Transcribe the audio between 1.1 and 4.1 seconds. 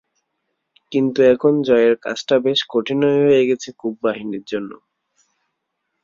এখন জয়ের কাজটা বেশ কঠিনই হয়ে গেছে কুক